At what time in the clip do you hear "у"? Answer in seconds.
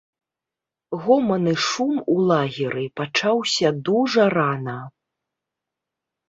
2.13-2.15